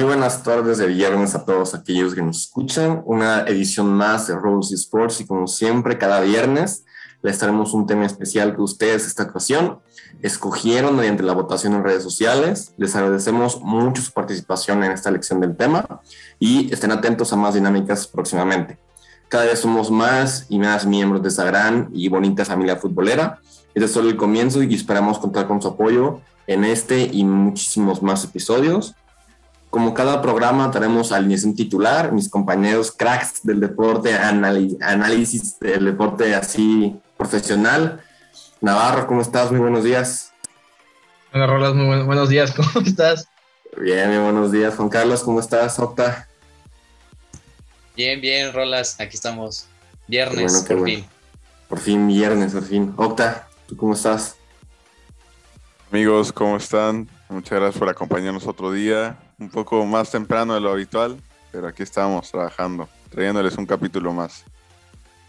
[0.00, 3.02] Muy buenas tardes de viernes a todos aquellos que nos escuchan.
[3.04, 6.86] Una edición más de Rules Sports y como siempre, cada viernes
[7.20, 9.80] les traemos un tema especial que ustedes esta ocasión
[10.22, 12.72] escogieron mediante la votación en redes sociales.
[12.78, 16.00] Les agradecemos mucho su participación en esta elección del tema
[16.38, 18.78] y estén atentos a más dinámicas próximamente.
[19.28, 23.38] Cada vez somos más y más miembros de esta gran y bonita familia futbolera.
[23.74, 28.02] Este es solo el comienzo y esperamos contar con su apoyo en este y muchísimos
[28.02, 28.94] más episodios.
[29.70, 36.96] Como cada programa, tenemos alineación titular, mis compañeros cracks del deporte, análisis del deporte así
[37.16, 38.02] profesional.
[38.60, 39.52] Navarro, ¿cómo estás?
[39.52, 40.32] Muy buenos días.
[41.32, 43.28] Hola, Rolas, muy buenos días, ¿cómo estás?
[43.76, 44.74] Bien, muy buenos días.
[44.74, 45.78] Juan Carlos, ¿cómo estás?
[45.78, 46.26] Octa.
[47.94, 49.68] Bien, bien, Rolas, aquí estamos.
[50.08, 51.06] Viernes, por fin.
[51.68, 52.92] Por fin, viernes, por fin.
[52.96, 54.34] Octa, ¿tú cómo estás?
[55.92, 57.08] Amigos, ¿cómo están?
[57.28, 61.16] Muchas gracias por acompañarnos otro día un poco más temprano de lo habitual,
[61.50, 64.44] pero aquí estamos trabajando, trayéndoles un capítulo más.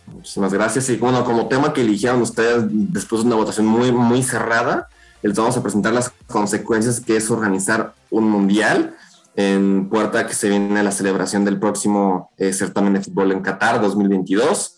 [0.06, 0.90] Muchísimas gracias.
[0.90, 4.90] Y bueno, como tema que eligieron ustedes después de una votación muy, muy cerrada,
[5.22, 8.96] les vamos a presentar las consecuencias que es organizar un mundial
[9.36, 13.82] en puerta que se viene la celebración del próximo eh, certamen de fútbol en Qatar
[13.82, 14.78] 2022,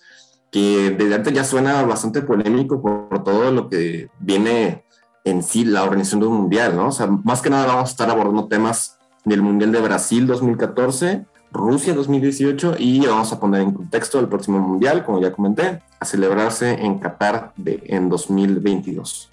[0.51, 4.83] que de antes ya suena bastante polémico por, por todo lo que viene
[5.23, 6.89] en sí la organización de un mundial, ¿no?
[6.89, 11.25] O sea, más que nada vamos a estar abordando temas del Mundial de Brasil 2014,
[11.51, 16.05] Rusia 2018 y vamos a poner en contexto el próximo Mundial, como ya comenté, a
[16.05, 19.31] celebrarse en Qatar en 2022.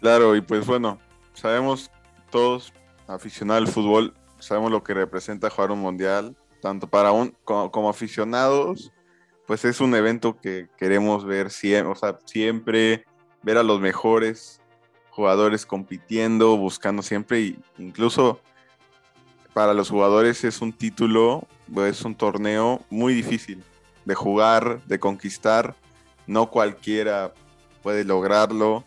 [0.00, 0.98] Claro, y pues bueno,
[1.34, 1.90] sabemos
[2.30, 2.72] todos,
[3.06, 8.92] aficionados al fútbol, sabemos lo que representa jugar un Mundial, tanto para un como, aficionados,
[9.46, 13.04] pues es un evento que queremos ver siempre, siempre
[13.42, 14.60] ver a los mejores
[15.10, 18.40] jugadores compitiendo, buscando siempre, e incluso
[19.58, 23.64] para los jugadores es un título, es un torneo muy difícil
[24.04, 25.74] de jugar, de conquistar.
[26.28, 27.34] No cualquiera
[27.82, 28.84] puede lograrlo.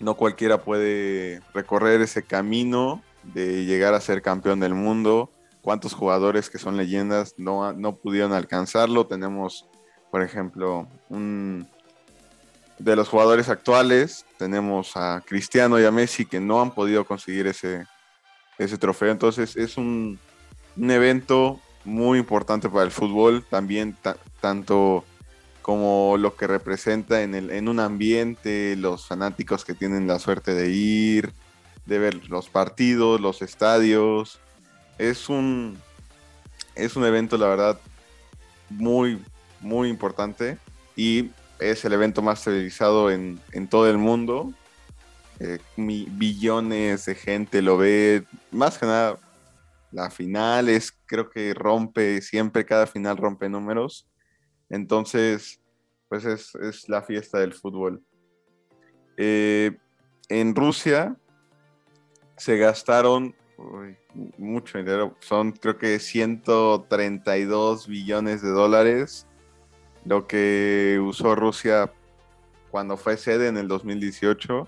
[0.00, 5.30] No cualquiera puede recorrer ese camino de llegar a ser campeón del mundo.
[5.62, 9.06] ¿Cuántos jugadores que son leyendas no, no pudieron alcanzarlo?
[9.06, 9.68] Tenemos,
[10.10, 11.68] por ejemplo, un,
[12.80, 17.46] de los jugadores actuales, tenemos a Cristiano y a Messi que no han podido conseguir
[17.46, 17.86] ese,
[18.60, 19.10] ese trofeo.
[19.10, 20.18] Entonces es un,
[20.76, 23.96] evento muy importante para el fútbol, también
[24.40, 25.04] tanto
[25.62, 30.54] como lo que representa en, el, en un ambiente, los fanáticos que tienen la suerte
[30.54, 31.32] de ir,
[31.86, 34.40] de ver los partidos, los estadios.
[34.98, 35.78] Es un,
[36.74, 37.80] es un evento, la verdad,
[38.68, 39.20] muy,
[39.60, 40.58] muy importante
[40.96, 44.52] y es el evento más televisado en, en todo el mundo
[45.40, 48.24] eh, billones de gente lo ve.
[48.50, 49.18] Más que nada,
[49.90, 54.06] la final es, creo que rompe, siempre cada final rompe números.
[54.68, 55.60] Entonces,
[56.08, 58.02] pues es, la fiesta del fútbol.
[59.16, 59.76] Eh,
[60.28, 61.16] en Rusia
[62.36, 63.34] se gastaron
[64.38, 69.26] mucho dinero, son creo que 132 billones de dólares,
[70.04, 71.92] lo que usó Rusia
[72.70, 74.66] cuando fue sede en el 2018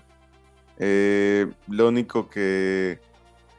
[0.77, 2.99] eh, lo único que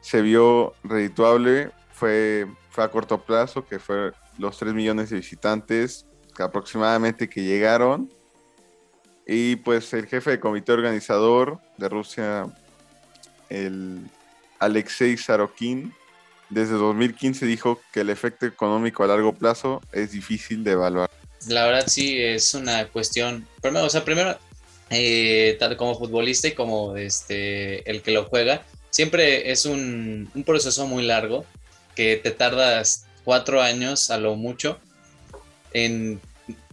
[0.01, 6.05] se vio redituable fue, fue a corto plazo, que fue los 3 millones de visitantes
[6.35, 8.11] que aproximadamente que llegaron.
[9.25, 12.45] Y pues el jefe de comité organizador de Rusia,
[13.49, 14.01] el
[14.59, 15.93] Alexei Sarokin,
[16.49, 21.09] desde 2015 dijo que el efecto económico a largo plazo es difícil de evaluar.
[21.47, 24.37] La verdad sí es una cuestión, primero, o sea, primero
[24.89, 30.87] eh, tanto como futbolista y como este, el que lo juega, siempre es un, proceso
[30.87, 31.45] muy largo
[31.95, 34.79] que te tardas cuatro años a lo mucho
[35.73, 36.21] en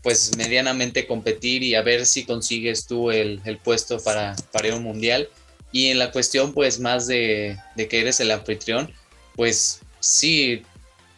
[0.03, 5.29] pues medianamente competir y a ver si consigues tú el, puesto para, para un mundial.
[5.71, 8.93] Y en la cuestión pues más de, que eres el anfitrión,
[9.37, 10.62] pues sí,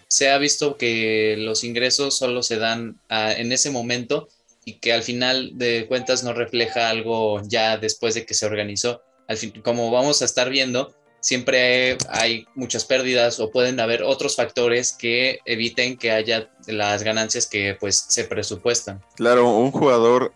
[0.06, 4.28] se ha visto que los ingresos solo se dan en ese momento
[4.64, 9.02] y que al final de cuentas no refleja algo ya después de que se organizó.
[9.28, 14.36] Al fin, como vamos a estar viendo, siempre hay muchas pérdidas o pueden haber otros
[14.36, 19.02] factores que eviten que haya las ganancias que pues se presupuestan.
[19.16, 20.34] Claro, un jugador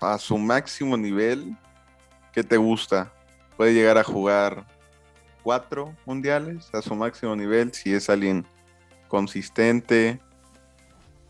[0.00, 1.56] a su máximo nivel,
[2.32, 3.12] ¿qué te gusta?
[3.56, 4.66] Puede llegar a jugar
[5.44, 8.44] cuatro mundiales a su máximo nivel si es alguien
[9.06, 10.20] consistente.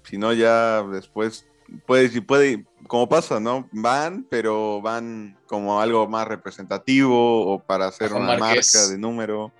[0.05, 1.45] Si no, ya después
[1.87, 3.69] puede, puede, como pasa, ¿no?
[3.73, 9.53] Van, pero van como algo más representativo o para hacer una marca de número.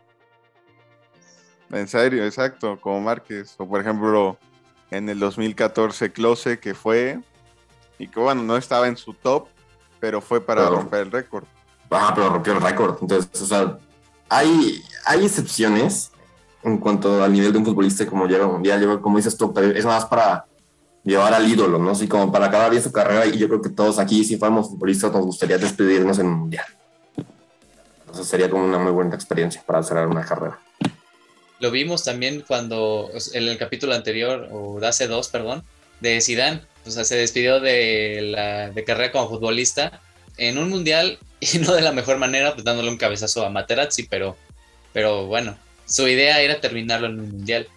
[1.71, 3.55] En serio, exacto, como Márquez.
[3.59, 4.39] O por ejemplo,
[4.91, 7.21] en el 2014 Close, que fue,
[7.99, 9.49] y que bueno, no estaba en su top,
[9.99, 11.45] pero fue para romper el récord.
[11.91, 12.99] Ah, pero rompió el récord.
[13.01, 13.79] Entonces, o sea,
[14.29, 16.13] hay, hay excepciones
[16.63, 19.01] en cuanto al nivel de un futbolista como llega al mundial.
[19.01, 20.47] como dices tú, es más para
[21.05, 21.91] llevar al ídolo, ¿no?
[21.91, 23.27] Así como para acabar bien su carrera.
[23.27, 26.67] Y yo creo que todos aquí, si fuéramos futbolistas, nos gustaría despedirnos en un mundial.
[28.01, 30.59] Entonces sería como una muy buena experiencia para cerrar una carrera.
[31.61, 35.63] Lo vimos también cuando, en el capítulo anterior, o de hace dos, perdón,
[36.01, 36.63] de Zidane.
[36.87, 40.01] O sea, se despidió de la de carrera como futbolista
[40.37, 44.05] en un mundial y no de la mejor manera, pues dándole un cabezazo a Materazzi,
[44.05, 44.37] pero,
[44.93, 47.69] pero bueno, su idea era terminarlo en un mundial.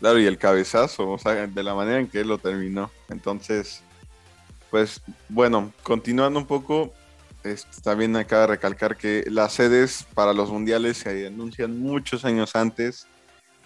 [0.00, 2.90] Claro, y el cabezazo, o sea, de la manera en que él lo terminó.
[3.08, 3.82] Entonces,
[4.70, 6.92] pues bueno, continuando un poco,
[7.82, 13.06] también acaba de recalcar que las sedes para los mundiales se anuncian muchos años antes.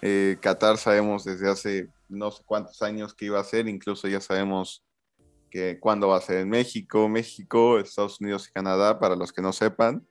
[0.01, 4.21] Eh, Qatar sabemos desde hace no sé cuántos años que iba a ser, incluso ya
[4.21, 4.83] sabemos
[5.49, 9.41] que cuándo va a ser en México, México, Estados Unidos y Canadá, para los que
[9.41, 10.05] no sepan,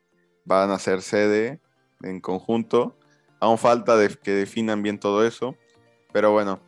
[0.45, 1.61] van a ser sede
[2.03, 2.99] en conjunto.
[3.39, 5.57] Aún falta de que definan bien todo eso,
[6.13, 6.61] pero bueno.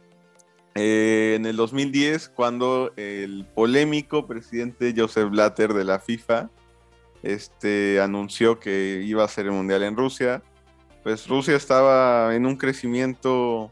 [0.74, 6.48] Eh, en el 2010, cuando el polémico presidente Joseph Blatter de la FIFA
[7.22, 10.42] este, anunció que iba a ser el Mundial en Rusia,
[11.02, 13.70] pues Rusia estaba en un crecimiento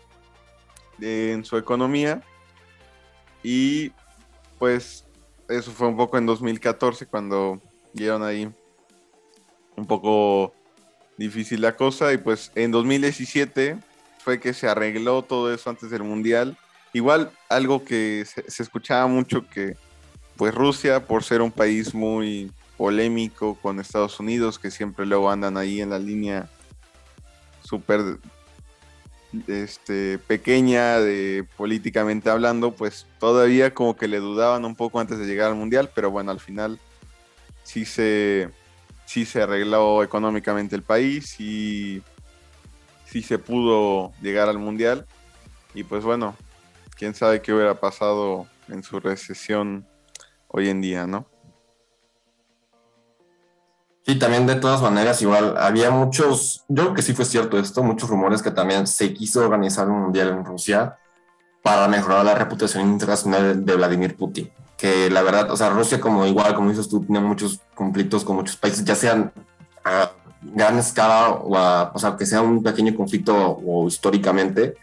[1.00, 2.22] en su economía
[3.42, 3.92] y
[4.58, 5.06] pues
[5.48, 7.60] eso fue un poco en 2014 cuando
[7.92, 8.52] dieron ahí
[9.76, 10.52] un poco
[11.16, 13.78] difícil la cosa y pues en 2017
[14.22, 16.56] fue que se arregló todo eso antes del mundial.
[16.92, 19.76] Igual algo que se, escuchaba mucho que
[20.36, 25.56] pues Rusia por ser un país muy polémico con Estados Unidos que siempre luego andan
[25.56, 26.48] ahí en la línea
[27.62, 28.18] súper
[29.46, 35.26] este, pequeña de políticamente hablando, pues todavía como que le dudaban un poco antes de
[35.26, 36.80] llegar al mundial, pero bueno, al final
[37.62, 38.48] sí se,
[39.06, 42.02] sí se arregló económicamente el país y
[43.10, 45.06] sí se pudo llegar al mundial.
[45.74, 46.34] Y pues bueno,
[46.96, 49.86] quién sabe qué hubiera pasado en su recesión
[50.48, 51.26] hoy en día, ¿no?
[54.06, 57.82] Sí, también de todas maneras, igual había muchos, yo creo que sí fue cierto esto,
[57.82, 60.98] muchos rumores que también se quiso organizar un mundial en Rusia
[61.62, 64.50] para mejorar la reputación internacional de Vladimir Putin.
[64.78, 68.36] Que la verdad, o sea, Rusia, como igual, como dices tú, tiene muchos conflictos con
[68.36, 69.32] muchos países, ya sean
[69.84, 70.10] a
[70.42, 74.74] gran escala o, a, o sea, que sea un pequeño conflicto o históricamente,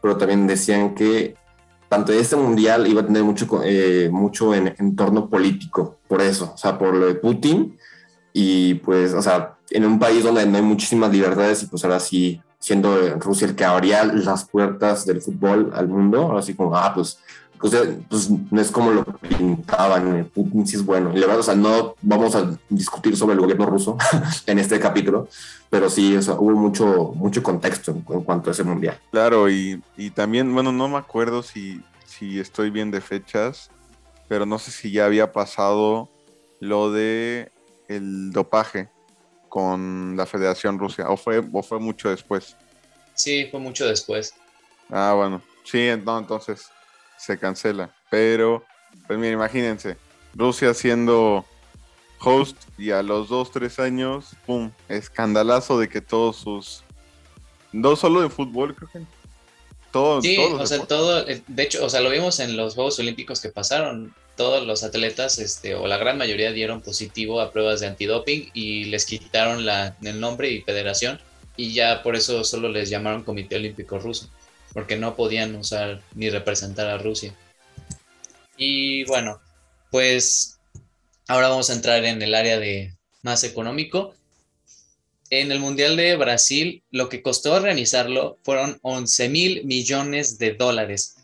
[0.00, 1.36] pero también decían que
[1.88, 6.58] tanto este mundial iba a tener mucho, eh, mucho en entorno político, por eso, o
[6.58, 7.76] sea, por lo de Putin
[8.32, 12.00] y pues, o sea, en un país donde no hay muchísimas libertades y pues ahora
[12.00, 16.76] sí, siendo Rusia el que abría las puertas del fútbol al mundo, ahora sí como,
[16.76, 17.18] ah, pues,
[17.62, 17.74] pues,
[18.10, 21.12] pues no es como lo pintaban, Putin sí es bueno.
[21.14, 23.96] Y la verdad, o sea, no vamos a discutir sobre el gobierno ruso
[24.46, 25.28] en este capítulo,
[25.70, 28.98] pero sí, o sea, hubo mucho, mucho contexto en, cuanto a ese mundial.
[29.12, 33.70] Claro, y, y también, bueno, no me acuerdo si, si estoy bien de fechas,
[34.26, 36.08] pero no sé si ya había pasado
[36.58, 37.52] lo de
[37.86, 38.88] el dopaje
[39.48, 41.10] con la Federación Rusia?
[41.10, 42.56] ¿O fue, o fue mucho después?
[43.14, 44.34] Sí, fue mucho después.
[44.90, 45.40] Ah, bueno.
[45.62, 46.71] Sí, no, entonces
[47.22, 47.94] se cancela.
[48.10, 48.64] Pero,
[49.06, 49.96] pues mira, imagínense,
[50.34, 51.44] Rusia siendo
[52.18, 54.70] host y a los dos, tres años, ¡pum!
[54.88, 56.82] Escandalazo de que todos sus...
[57.72, 59.00] No solo en fútbol, creo que
[59.90, 60.24] todos.
[60.24, 63.40] Sí, o sea, todo, eh, de hecho, o sea, lo vimos en los Juegos Olímpicos
[63.40, 67.88] que pasaron todos los atletas, este, o la gran mayoría, dieron positivo a pruebas de
[67.88, 71.20] antidoping y les quitaron la, el nombre y federación
[71.56, 74.30] y ya por eso solo les llamaron Comité Olímpico Ruso,
[74.72, 77.34] porque no podían usar ni representar a Rusia.
[78.56, 79.40] Y bueno,
[79.90, 80.58] pues
[81.28, 84.14] ahora vamos a entrar en el área de más económico.
[85.30, 91.16] En el Mundial de Brasil, lo que costó organizarlo fueron 11 mil millones de dólares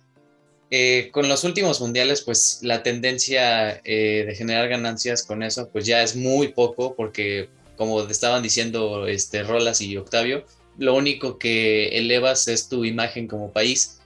[0.71, 5.87] eh, con los últimos mundiales, pues la tendencia eh, de generar ganancias con eso, pues
[5.87, 10.45] ya es muy poco, porque como estaban diciendo este, Rolas y Octavio,
[10.79, 13.99] lo único que elevas es tu imagen como país.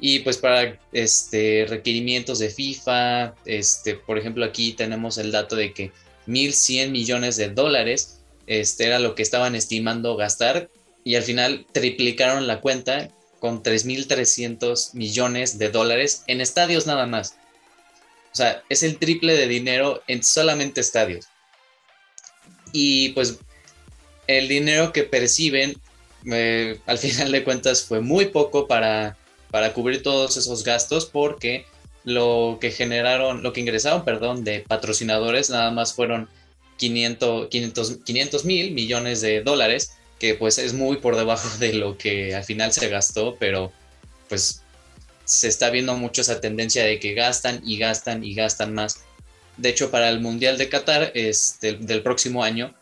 [0.00, 5.72] Y pues para este, requerimientos de FIFA, este, por ejemplo, aquí tenemos el dato de
[5.72, 5.90] que
[6.26, 10.68] 1.100 millones de dólares este, era lo que estaban estimando gastar
[11.02, 17.36] y al final triplicaron la cuenta con 3.300 millones de dólares en estadios nada más.
[18.32, 21.26] O sea, es el triple de dinero en solamente estadios.
[22.72, 23.38] Y pues
[24.26, 25.76] el dinero que perciben,
[26.30, 29.16] al final de cuentas, fue muy poco para,
[29.50, 31.66] para cubrir todos esos gastos porque
[32.04, 36.28] lo que generaron, lo que ingresaron, perdón, de patrocinadores nada más fueron
[36.76, 42.44] 500 mil millones de dólares, que pues es muy por debajo de lo que al
[42.44, 43.72] final se gastó, pero
[44.28, 44.62] pues
[45.24, 49.00] se está viendo mucho esa tendencia de que gastan y gastan y gastan más.
[49.56, 52.74] De hecho, para el Mundial de Qatar este, del próximo año,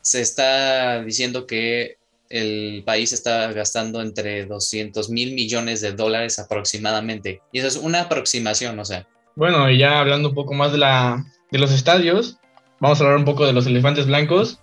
[0.00, 1.98] se está diciendo que
[2.30, 7.40] el país está gastando entre 200 mil millones de dólares aproximadamente.
[7.52, 9.06] Y eso es una aproximación, o sea.
[9.34, 12.38] Bueno, y ya hablando un poco más de, la, de los estadios,
[12.80, 14.60] vamos a hablar un poco de los elefantes blancos.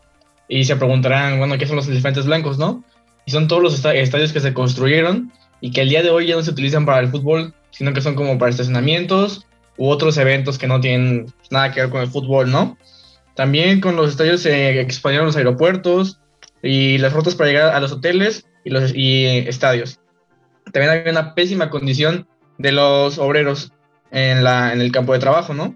[0.47, 2.83] Y se preguntarán, bueno, ¿qué son los elefantes blancos, no?
[3.25, 6.35] Y son todos los estadios que se construyeron y que el día de hoy ya
[6.35, 10.57] no se utilizan para el fútbol, sino que son como para estacionamientos u otros eventos
[10.57, 12.77] que no tienen nada que ver con el fútbol, ¿no?
[13.35, 16.19] También con los estadios se expandieron los aeropuertos
[16.63, 19.99] y las rutas para llegar a los hoteles y los y estadios.
[20.71, 22.27] También había una pésima condición
[22.57, 23.73] de los obreros
[24.11, 25.75] en, la, en el campo de trabajo, ¿no?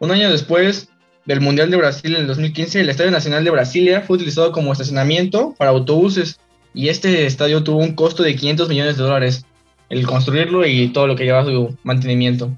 [0.00, 0.90] Un año después
[1.24, 4.72] del Mundial de Brasil en el 2015, el Estadio Nacional de Brasilia fue utilizado como
[4.72, 6.40] estacionamiento para autobuses
[6.74, 9.44] y este estadio tuvo un costo de 500 millones de dólares
[9.88, 12.50] el construirlo y todo lo que lleva su mantenimiento.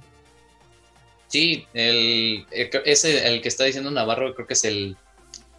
[1.29, 2.45] Sí, el,
[2.85, 4.97] ese, el que está diciendo Navarro creo que es el,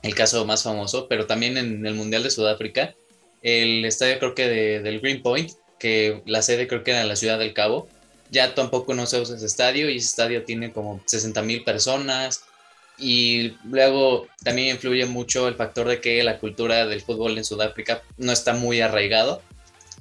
[0.04, 2.94] el, caso más famoso, pero también en el Mundial de Sudáfrica,
[3.42, 4.48] el estadio creo que
[4.80, 7.88] del Green Point, que la sede creo que era en la ciudad del Cabo,
[8.30, 12.44] ya tampoco no se usa ese estadio y ese estadio tiene como 60 mil personas,
[13.02, 18.04] y luego también influye mucho el factor de que la cultura del fútbol en Sudáfrica
[18.18, 19.42] no está muy arraigado.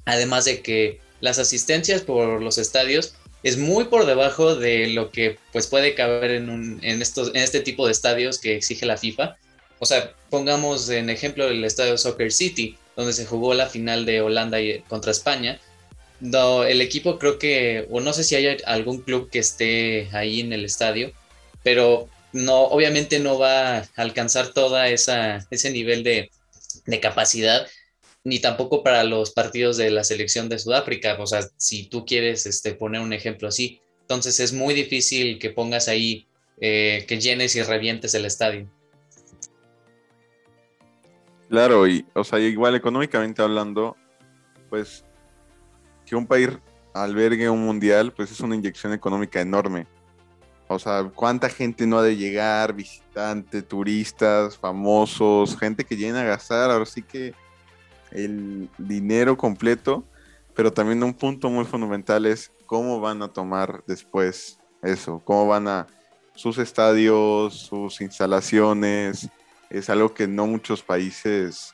[0.05, 5.39] Además de que las asistencias por los estadios es muy por debajo de lo que
[5.51, 9.35] pues puede caber en, en, estos, en este tipo de estadios que exige la FIFA.
[9.81, 14.21] O sea, pongamos en ejemplo el estadio Soccer City, donde se jugó la final de
[14.21, 15.59] Holanda contra España.
[16.21, 20.53] El equipo creo que, o no sé si hay algún club que esté ahí en
[20.53, 21.11] el estadio,
[21.63, 26.29] pero no, obviamente no va a alcanzar toda esa, ese nivel de,
[27.01, 27.65] capacidad,
[28.23, 31.17] ni tampoco para los partidos de la selección de Sudáfrica.
[31.19, 35.49] O sea, si tú quieres este, poner un ejemplo así, entonces es muy difícil que
[35.49, 36.27] pongas ahí,
[36.59, 38.69] eh, que llenes y revientes el estadio.
[41.51, 43.97] Claro, y, o sea, igual económicamente hablando,
[44.69, 45.03] pues
[46.05, 46.47] que un país
[46.93, 49.85] albergue un mundial, pues es una inyección económica enorme.
[50.69, 56.23] O sea, cuánta gente no ha de llegar, visitantes, turistas, famosos, gente que llena a
[56.23, 57.33] gastar, ahora sí que
[58.11, 60.05] el dinero completo,
[60.55, 65.67] pero también un punto muy fundamental es cómo van a tomar después eso, cómo van
[65.67, 65.87] a
[66.33, 69.29] sus estadios, sus instalaciones,
[69.71, 71.73] es algo que no muchos países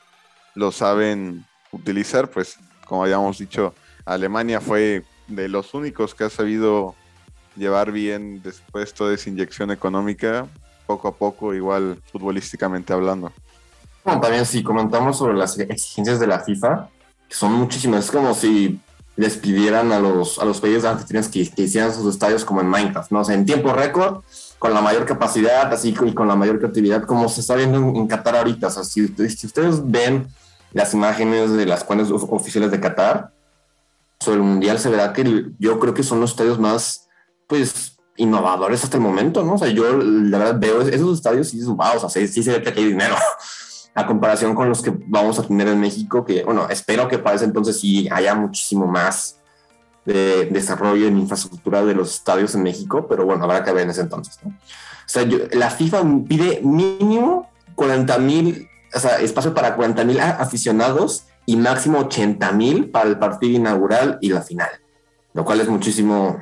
[0.54, 3.74] lo saben utilizar, pues como habíamos dicho,
[4.04, 6.94] Alemania fue de los únicos que ha sabido
[7.56, 10.46] llevar bien después toda esa inyección económica,
[10.86, 13.32] poco a poco, igual futbolísticamente hablando.
[14.04, 16.88] Bueno, también si comentamos sobre las exigencias de la FIFA,
[17.28, 18.80] que son muchísimas, es como si
[19.16, 22.68] les pidieran a los, a los países anfitriones que, que hicieran sus estadios como en
[22.68, 23.20] Minecraft, ¿no?
[23.20, 24.22] O sea, en tiempo récord,
[24.58, 28.08] con la mayor capacidad, así y con la mayor creatividad, como se está viendo en,
[28.08, 28.66] Qatar ahorita.
[28.66, 30.26] O sea, si, si, ustedes ven
[30.72, 33.32] las imágenes de las cuentas oficiales de Qatar
[34.18, 37.08] sobre el Mundial, se verá que yo creo que son los estadios más
[37.46, 39.54] pues, innovadores hasta el momento, ¿no?
[39.54, 42.50] O sea, yo la verdad veo esos estadios y dices, wow, o sea, sí, se
[42.50, 43.14] ve que hay dinero.
[43.94, 47.34] A comparación con los que vamos a tener en México, que, bueno, espero que para
[47.34, 49.37] ese entonces sí haya muchísimo más
[50.04, 53.90] de desarrollo en infraestructura de los estadios en México, pero bueno, habrá que ver en
[53.90, 54.50] ese entonces, ¿no?
[54.50, 61.24] O sea, la FIFA pide mínimo 40 mil, o sea, espacio para 40 mil aficionados
[61.46, 64.68] y máximo 80 mil para el partido inaugural y la final
[65.38, 66.36] lo cual es muchísimo,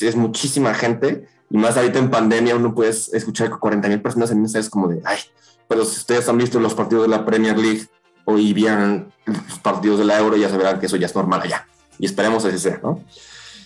[0.00, 1.26] es muchísima gente.
[1.50, 4.86] Y más ahorita en pandemia uno puede escuchar 40 mil personas en un es como
[4.86, 5.18] de, ay,
[5.66, 7.88] pero si ustedes han visto los partidos de la Premier League
[8.24, 11.42] o y vieran los partidos de la Euro, ya sabrán que eso ya es normal
[11.42, 11.66] allá.
[11.98, 13.00] Y esperemos así sea, ¿no?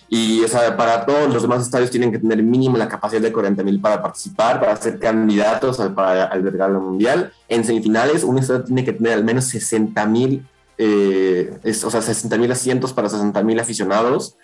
[0.09, 3.63] Y esa, para todos los demás estadios tienen que tener mínimo la capacidad de 40
[3.63, 7.31] mil para participar, para ser candidatos para albergar el mundial.
[7.47, 10.45] En semifinales, un estadio tiene que tener al menos 60 mil
[10.83, 14.35] eh, o sea, 60 mil asientos para 60 mil aficionados.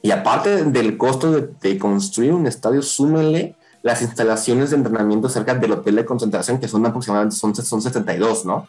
[0.00, 5.72] Y aparte del costo de, construir un estadio, súmenle las instalaciones de entrenamiento cerca del
[5.72, 8.68] hotel de concentración, que son aproximadamente son, son 72, ¿no?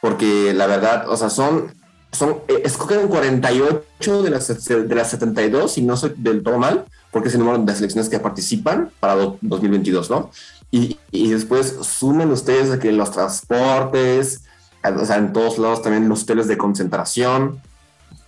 [0.00, 1.74] Porque la verdad, o sea, son,
[2.12, 6.84] son eh, escogen 48 de las, de las 72, y no soy del todo mal,
[7.10, 10.30] porque es el número de selecciones que participan para 2022, ¿no?
[10.70, 14.42] Y, y después sumen ustedes de que los transportes,
[14.82, 17.60] o sea, en todos lados también los hoteles de concentración,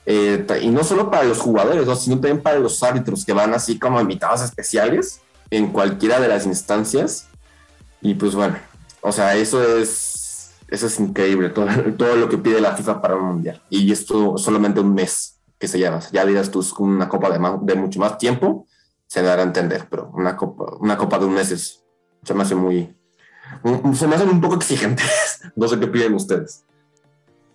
[0.04, 3.78] eh, y no solo para los jugadores, sino también para los árbitros que van así
[3.78, 5.20] como invitados especiales
[5.50, 7.28] en cualquiera de las instancias.
[8.00, 8.56] Y pues bueno,
[9.00, 10.11] o sea, eso es,
[10.72, 11.66] eso es increíble, todo,
[11.98, 13.62] todo lo que pide la FIFA para un mundial.
[13.68, 16.00] Y esto solamente un mes que se llama.
[16.10, 18.66] Ya dirás tú, una copa de, de mucho más tiempo,
[19.06, 21.84] se dará a entender, pero una copa, una copa de un mes es,
[22.24, 22.96] se me hace muy,
[23.94, 25.40] se me hacen un poco exigentes.
[25.56, 26.64] no sé qué piden ustedes.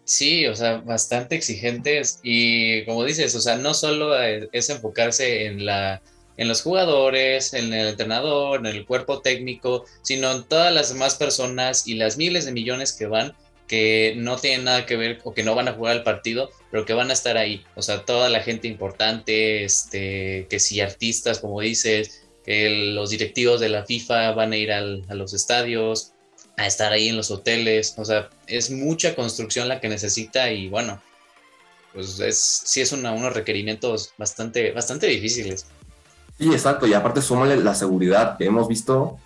[0.03, 5.65] Sí, o sea, bastante exigentes y como dices, o sea, no solo es enfocarse en
[5.65, 6.01] la
[6.37, 11.15] en los jugadores, en el entrenador, en el cuerpo técnico, sino en todas las demás
[11.15, 13.35] personas y las miles de millones que van
[13.67, 16.85] que no tienen nada que ver o que no van a jugar el partido, pero
[16.85, 17.65] que van a estar ahí.
[17.75, 23.59] O sea, toda la gente importante, este, que si artistas, como dices, que los directivos
[23.59, 26.13] de la FIFA van a ir a los estadios,
[26.55, 27.93] a estar ahí en los hoteles.
[27.97, 31.01] O sea, es mucha construcción la que necesita y bueno,
[31.93, 35.65] pues es, sí es unos requerimientos bastante, bastante difíciles.
[36.37, 36.85] Sí, exacto.
[36.87, 39.17] Y aparte súmale la seguridad que hemos visto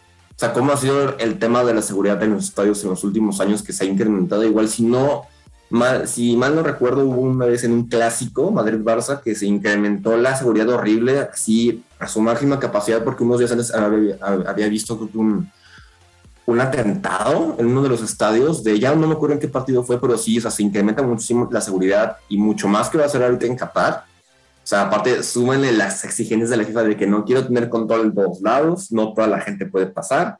[0.41, 3.03] o sea, cómo ha sido el tema de la seguridad en los estadios en los
[3.03, 4.43] últimos años que se ha incrementado.
[4.43, 5.27] Igual, si no,
[5.69, 10.17] mal, si mal no recuerdo, hubo una vez en un clásico, Madrid-Barça, que se incrementó
[10.17, 15.51] la seguridad horrible, así a su máxima capacidad, porque unos días antes había, visto un,
[16.47, 19.83] un atentado en uno de los estadios, de ya no me acuerdo en qué partido
[19.83, 23.05] fue, pero sí, o sea, se incrementa muchísimo la seguridad y mucho más que va
[23.05, 24.05] a ser ahorita en Qatar.
[24.71, 28.15] Sea, aparte, súmenle las exigencias de la FIFA de que no quiero tener control en
[28.15, 30.37] todos lados, no toda la gente puede pasar.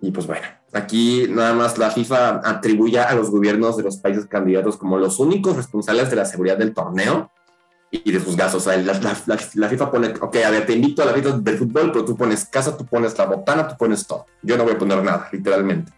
[0.00, 4.24] Y pues bueno, aquí nada más la FIFA atribuye a los gobiernos de los países
[4.24, 7.30] candidatos como los únicos responsables de la seguridad del torneo
[7.90, 8.66] y de sus gastos.
[8.66, 8.78] O sea,
[9.54, 12.16] la, FIFA pone, ok, a ver, te invito a la FIFA del fútbol, pero tú
[12.16, 14.24] pones casa, tú pones la botana, tú pones todo.
[14.40, 15.92] Yo no voy a poner nada, literalmente.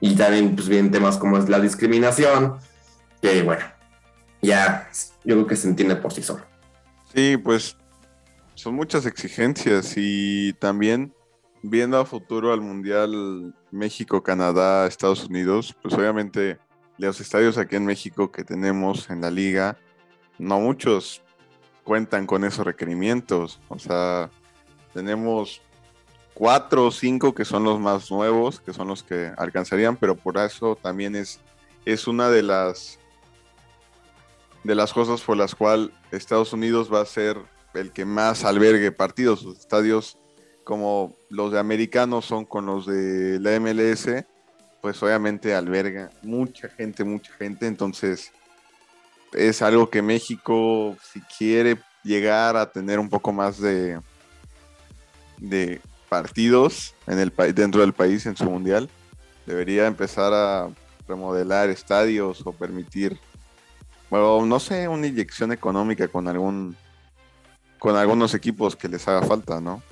[0.00, 2.56] Y también, pues vienen temas como es la discriminación,
[3.20, 3.66] que bueno,
[4.40, 4.88] ya
[5.26, 6.50] yo creo que se entiende por sí solo.
[7.14, 7.76] Sí, pues
[8.54, 11.12] son muchas exigencias y también
[11.62, 16.58] viendo a futuro al Mundial México, Canadá, Estados Unidos, pues obviamente
[16.96, 19.76] los estadios aquí en México que tenemos en la liga,
[20.38, 21.22] no muchos
[21.84, 23.60] cuentan con esos requerimientos.
[23.68, 24.30] O sea,
[24.94, 25.60] tenemos
[26.32, 30.38] cuatro o cinco que son los más nuevos, que son los que alcanzarían, pero por
[30.38, 31.40] eso también es,
[31.84, 32.98] es una de las
[34.64, 37.36] de las cosas por las cuales Estados Unidos va a ser
[37.74, 39.40] el que más albergue partidos.
[39.40, 40.18] Sus estadios
[40.64, 44.08] como los de americanos son con los de la MLS,
[44.80, 47.66] pues obviamente alberga mucha gente, mucha gente.
[47.66, 48.32] Entonces
[49.32, 54.00] es algo que México, si quiere llegar a tener un poco más de,
[55.38, 58.88] de partidos en el, dentro del país en su mundial,
[59.46, 60.68] debería empezar a
[61.08, 63.18] remodelar estadios o permitir
[64.12, 66.76] bueno, no sé, una inyección económica con algún
[67.78, 69.82] con algunos equipos que les haga falta, ¿no?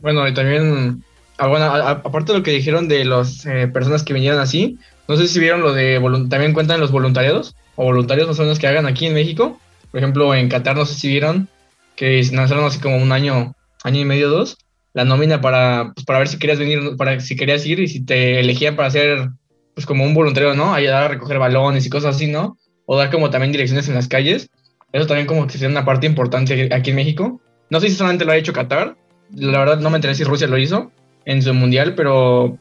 [0.00, 1.02] Bueno, y también,
[1.38, 5.16] ah, bueno, aparte de lo que dijeron de las eh, personas que vinieron así, no
[5.16, 8.68] sé si vieron lo de, también cuentan los voluntariados, o voluntarios no son los que
[8.68, 9.58] hagan aquí en México.
[9.90, 11.48] Por ejemplo, en Qatar, no sé si vieron
[11.96, 14.56] que lanzaron así como un año, año y medio, dos,
[14.92, 18.04] la nómina para, pues, para ver si querías venir, para si querías ir y si
[18.04, 19.30] te elegían para ser,
[19.74, 20.72] pues como un voluntario, ¿no?
[20.72, 22.56] Ayudar a recoger balones y cosas así, ¿no?
[22.86, 24.48] O dar como también direcciones en las calles.
[24.92, 27.40] Eso también como que sería una parte importante aquí en México.
[27.70, 28.96] No sé si solamente lo ha hecho Qatar.
[29.34, 30.92] La verdad no me enteré si Rusia lo hizo
[31.24, 32.58] en su mundial, pero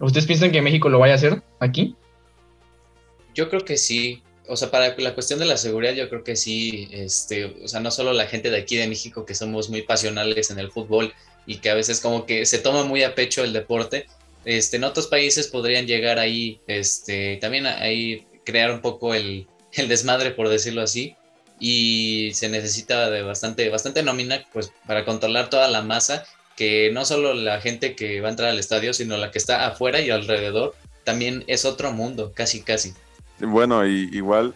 [0.00, 1.94] ¿ustedes piensan que México lo vaya a hacer aquí?
[3.34, 4.22] Yo creo que sí.
[4.48, 6.88] O sea, para la cuestión de la seguridad, yo creo que sí.
[6.92, 10.50] Este, o sea, no solo la gente de aquí de México que somos muy pasionales
[10.50, 11.12] en el fútbol
[11.46, 14.06] y que a veces como que se toma muy a pecho el deporte.
[14.44, 19.88] Este, en otros países podrían llegar ahí, este, también ahí crear un poco el, el
[19.88, 21.16] desmadre, por decirlo así,
[21.58, 26.24] y se necesita de bastante, bastante nómina pues, para controlar toda la masa,
[26.56, 29.66] que no solo la gente que va a entrar al estadio, sino la que está
[29.66, 32.94] afuera y alrededor, también es otro mundo, casi, casi.
[33.38, 34.54] Bueno, y igual,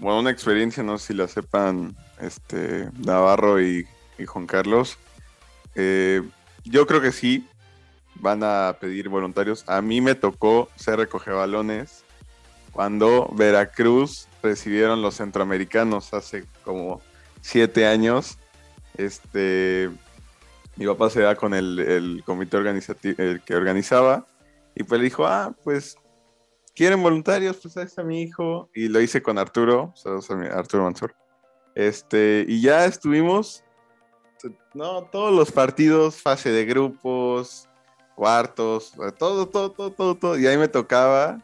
[0.00, 3.86] una experiencia, no sé si la sepan este, Navarro y,
[4.24, 4.98] Juan Carlos.
[5.74, 6.22] Eh,
[6.64, 7.44] yo creo que sí,
[8.14, 9.64] van a pedir voluntarios.
[9.66, 12.01] A mí me tocó ser recoge balones
[12.72, 17.00] cuando Veracruz recibieron los centroamericanos hace como
[17.40, 18.38] siete años.
[18.96, 19.90] Este,
[20.76, 24.26] mi papá se da con el, comité organizativo que organizaba
[24.74, 25.96] y pues le dijo, ah, pues
[26.74, 29.92] quieren voluntarios, pues ahí está mi hijo y lo hice con Arturo,
[30.52, 31.14] Arturo Mansur.
[31.74, 33.64] Este, y ya estuvimos,
[34.74, 37.68] no, todos los partidos, fase de grupos,
[38.14, 40.38] cuartos, todo, todo, todo, todo, todo.
[40.38, 41.38] Y ahí me tocaba,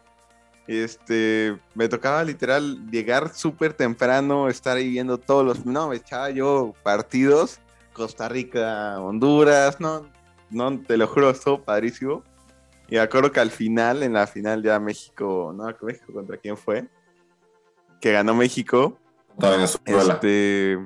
[0.68, 6.28] este, me tocaba literal llegar súper temprano, estar ahí viendo todos los, no, me echaba
[6.30, 7.58] yo partidos,
[7.94, 10.06] Costa Rica, Honduras, no,
[10.50, 12.22] no, te lo juro, estuvo padrísimo.
[12.86, 16.56] Y me acuerdo que al final, en la final ya México, no, México contra quién
[16.56, 16.86] fue,
[18.00, 18.98] que ganó México.
[19.86, 20.78] Este,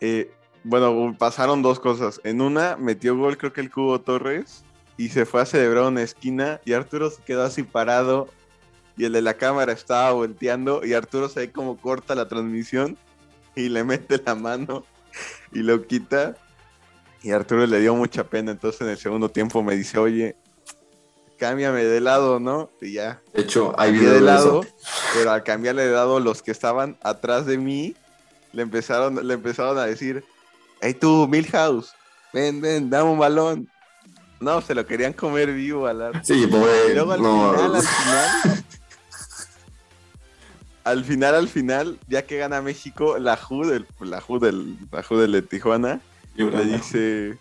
[0.00, 0.30] eh,
[0.62, 2.20] bueno, pasaron dos cosas.
[2.22, 4.64] En una, metió gol, creo que el Cubo Torres,
[4.96, 8.28] y se fue a celebrar una esquina, y Arturo se quedó así parado,
[8.96, 12.96] y el de la cámara estaba volteando, y Arturo se ve como corta la transmisión,
[13.56, 14.84] y le mete la mano,
[15.52, 16.36] y lo quita.
[17.22, 20.36] Y Arturo le dio mucha pena, entonces en el segundo tiempo me dice, oye,
[21.38, 22.70] cámbiame de lado, ¿no?
[22.80, 23.20] Y ya.
[23.32, 24.60] De hecho, hay video de lado,
[25.14, 27.96] pero al cambiarle de lado, los que estaban atrás de mí
[28.52, 30.24] le empezaron, le empezaron a decir,
[30.80, 31.92] hey tú, Milhouse,
[32.32, 33.68] ven, ven, dame un balón.
[34.44, 36.22] No, se lo querían comer vivo al la...
[36.22, 36.90] Sí, pobre.
[36.90, 38.64] Y luego al final, al final.
[40.84, 45.02] al final, al final, ya que gana México, la Ju del, la Ju del, la
[45.02, 46.02] Ju de Tijuana,
[46.36, 47.38] le dice,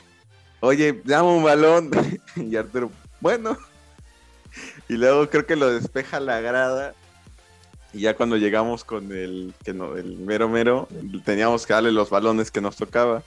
[0.62, 1.92] oye, dame un balón.
[2.38, 2.90] y Arturo,
[3.20, 3.58] bueno.
[4.88, 6.94] Y luego creo que lo despeja la grada.
[7.92, 10.88] Y ya cuando llegamos con el, que no, el mero mero,
[11.26, 13.24] teníamos que darle los balones que nos tocaba.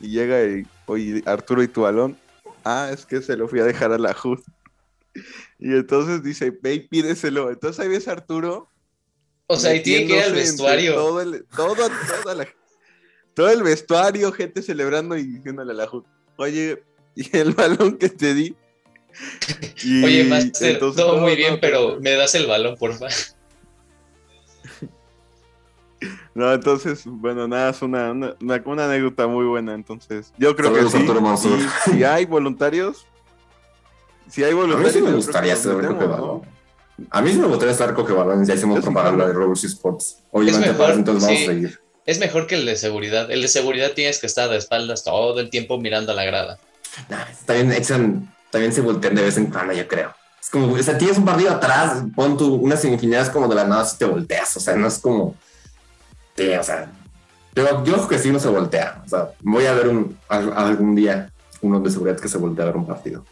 [0.00, 2.16] Y llega y, oye, Arturo, ¿y tu balón?
[2.68, 4.40] Ah, es que se lo fui a dejar a la HUD.
[5.60, 7.48] Y entonces dice, ve y pídeselo.
[7.48, 8.68] Entonces ahí ves a Arturo.
[9.46, 10.94] O sea, ahí tiene que ir al vestuario.
[10.94, 11.88] Todo el, todo,
[13.34, 16.02] todo el vestuario, gente celebrando y diciéndole a la HUD,
[16.38, 16.82] oye,
[17.14, 18.56] ¿y el balón que te di?
[20.04, 23.12] Oye, Master, todo muy bien, pero me das el balón, por favor.
[26.34, 29.74] No, entonces, bueno, nada, es una, una, anécdota muy buena.
[29.74, 31.06] Entonces, yo creo que sí.
[31.84, 33.06] Si, hay voluntarios,
[34.28, 34.94] si hay voluntarios.
[34.94, 36.42] A mí sí me gustaría estar ¿no?
[37.10, 38.48] A mí sí me gustaría estar coge balones.
[38.48, 40.22] Ya hicimos propaganda de Roblox Sports.
[40.30, 41.80] Obviamente, mejor, entonces vamos a seguir.
[42.06, 43.30] Es mejor que el de seguridad.
[43.30, 46.58] El de seguridad tienes que estar de espaldas todo el tiempo mirando a la grada.
[47.44, 50.14] también echan también se voltean de vez en cuando, yo creo.
[50.40, 53.64] Es como, o sea, tienes un partido atrás, pon tu, unas semifinales como de la
[53.64, 55.34] nada si te volteas, o sea, no es como,
[56.36, 56.90] sí, o sea,
[57.54, 60.94] yo, yo creo que sí no se voltea, o sea, voy a ver un, algún
[60.94, 63.24] día uno de seguridad que se voltea a ver un partido.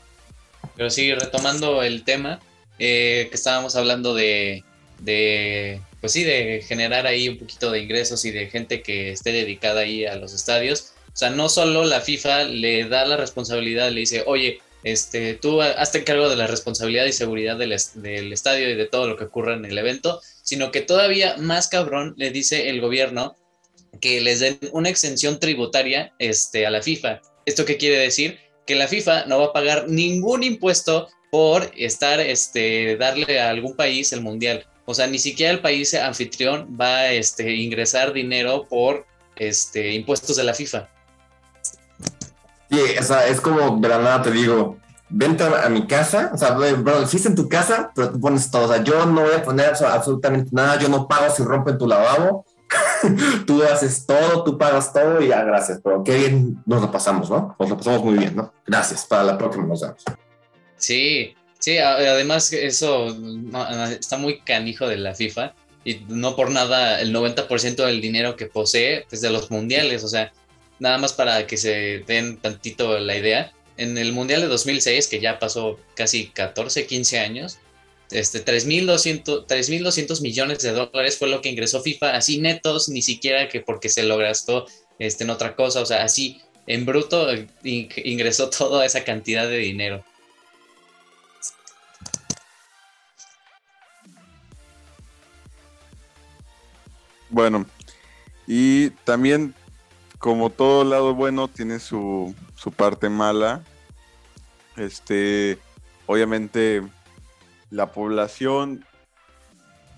[0.76, 2.40] Pero sí, retomando el tema
[2.78, 4.64] eh, que estábamos hablando de,
[5.00, 9.32] de, pues sí, de generar ahí un poquito de ingresos y de gente que esté
[9.32, 10.92] dedicada ahí a los estadios.
[11.12, 15.62] O sea, no solo la FIFA le da la responsabilidad, le dice, oye, este, tú
[15.62, 19.54] hazte cargo de la responsabilidad y seguridad del, estadio y de todo lo que ocurra
[19.54, 23.34] en el evento, sino que todavía más cabrón le dice el gobierno
[24.00, 27.20] que les den una exención tributaria este, a la FIFA.
[27.46, 28.38] ¿Esto qué quiere decir?
[28.66, 33.74] Que la FIFA no va a pagar ningún impuesto por estar, este, darle a algún
[33.74, 34.66] país el mundial.
[34.84, 40.36] O sea, ni siquiera el país anfitrión va a este, ingresar dinero por este, impuestos
[40.36, 40.88] de la FIFA.
[42.70, 46.52] Sí, o sea, es como de nada te digo, vente a mi casa, o sea,
[46.52, 49.72] bro, en tu casa, pero tú pones todo, o sea, yo no voy a poner
[49.86, 52.44] absolutamente nada, yo no pago si rompen tu lavabo,
[53.46, 57.30] tú haces todo, tú pagas todo y ya, gracias, pero qué bien nos lo pasamos,
[57.30, 57.54] ¿no?
[57.58, 58.52] Nos lo pasamos muy bien, ¿no?
[58.66, 60.02] Gracias, para la próxima nos vemos.
[60.76, 63.14] Sí, sí, además eso
[63.88, 68.46] está muy canijo de la FIFA y no por nada el 90% del dinero que
[68.46, 70.32] posee es de los mundiales, o sea,
[70.78, 75.20] nada más para que se den tantito la idea, en el Mundial de 2006, que
[75.20, 77.58] ya pasó casi 14, 15 años,
[78.10, 83.60] este, 3.200 millones de dólares fue lo que ingresó FIFA, así netos, ni siquiera que
[83.60, 84.66] porque se lo gastó
[84.98, 87.28] este, en otra cosa, o sea, así en bruto
[87.62, 90.04] ingresó toda esa cantidad de dinero.
[97.30, 97.66] Bueno,
[98.46, 99.54] y también
[100.24, 103.62] como todo lado bueno tiene su, su parte mala.
[104.74, 105.58] Este,
[106.06, 106.82] obviamente
[107.68, 108.86] la población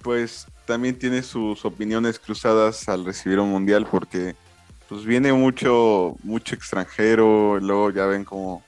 [0.02, 4.34] pues también tiene sus opiniones cruzadas al recibir un mundial porque
[4.88, 8.64] pues viene mucho mucho extranjero, luego ya ven cómo,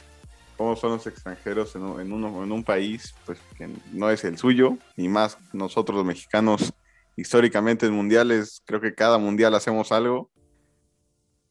[0.56, 4.78] cómo son los extranjeros en un, en, un país pues que no es el suyo
[4.96, 6.72] y más nosotros los mexicanos
[7.16, 10.30] históricamente en mundiales creo que cada mundial hacemos algo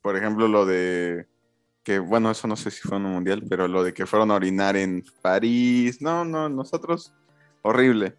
[0.08, 1.28] por ejemplo, lo de
[1.84, 4.32] que, bueno, eso no sé si fue en un mundial, pero lo de que fueron
[4.32, 7.14] a orinar en París, no, no, nosotros,
[7.62, 8.16] horrible.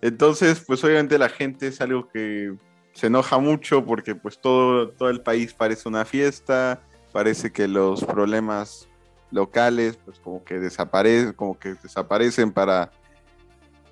[0.00, 2.56] Entonces, pues obviamente la gente es algo que
[2.94, 6.80] se enoja mucho porque pues todo, todo el país parece una fiesta,
[7.12, 8.88] parece que los problemas
[9.30, 12.90] locales, pues como que desaparecen, como que desaparecen para,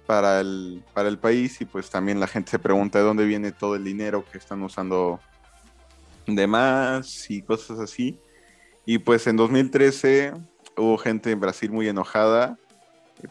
[0.06, 3.52] para, el, para el país y pues también la gente se pregunta de dónde viene
[3.52, 5.20] todo el dinero que están usando
[6.26, 8.18] de más y cosas así.
[8.84, 10.32] Y pues en 2013
[10.76, 12.58] hubo gente en Brasil muy enojada,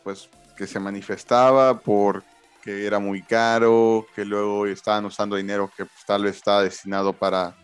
[0.03, 2.23] pues que se manifestaba por
[2.63, 7.13] que era muy caro, que luego estaban usando dinero que pues, tal vez estaba destinado
[7.13, 7.55] para,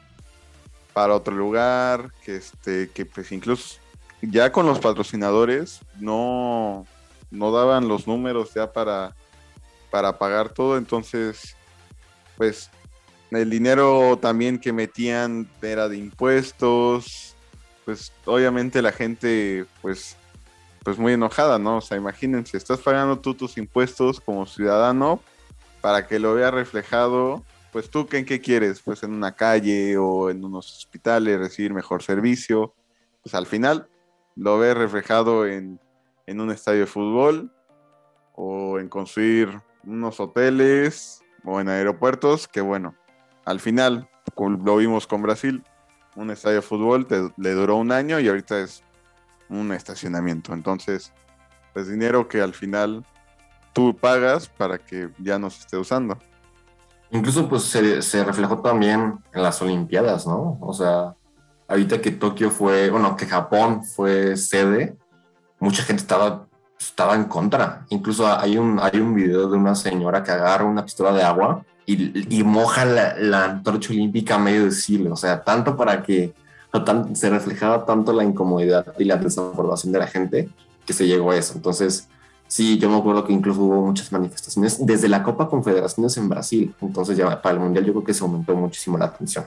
[0.94, 3.80] para otro lugar, que, este, que pues incluso
[4.22, 6.86] ya con los patrocinadores no,
[7.32, 9.16] no daban los números ya para,
[9.90, 11.56] para pagar todo, entonces
[12.38, 12.70] pues
[13.32, 17.36] el dinero también que metían era de impuestos,
[17.86, 20.18] pues obviamente la gente pues
[20.84, 21.78] pues muy enojada, ¿no?
[21.78, 25.22] O sea, imagínense, estás pagando tú tus impuestos como ciudadano
[25.80, 30.30] para que lo vea reflejado, pues tú en qué quieres, pues en una calle o
[30.30, 32.74] en unos hospitales, recibir mejor servicio,
[33.22, 33.88] pues al final
[34.36, 35.80] lo ves reflejado en,
[36.26, 37.52] en un estadio de fútbol
[38.34, 42.96] o en construir unos hoteles o en aeropuertos, que bueno,
[43.46, 45.64] al final, lo vimos con Brasil,
[46.16, 48.84] un estadio de fútbol le duró un año y ahorita es
[49.50, 50.54] un estacionamiento.
[50.54, 51.14] Entonces,
[51.74, 53.06] pues dinero que al final
[53.74, 56.18] tú pagas para que ya no se esté usando.
[57.12, 60.58] Incluso pues se, reflejó también en las Olimpiadas, ¿no?
[60.62, 61.14] O sea,
[61.68, 64.98] ahorita que Tokio fue, bueno, que Japón fue sede,
[65.60, 66.48] mucha gente estaba,
[66.80, 67.86] estaba en contra.
[67.90, 71.66] Incluso hay un, hay un video de una señora que agarra una pistola de agua
[71.94, 75.14] y, moja la, la, antorcha olímpica a medio de siglo.
[75.14, 76.34] O sea, tanto para que
[77.14, 80.50] se reflejaba tanto la incomodidad y la desaprobación de la gente
[80.86, 81.54] que se llegó a eso.
[81.56, 82.08] Entonces,
[82.48, 86.74] sí, yo me acuerdo que incluso hubo muchas manifestaciones desde la Copa Confederaciones en Brasil.
[86.82, 89.46] Entonces, ya para el Mundial yo creo que se aumentó muchísimo la atención.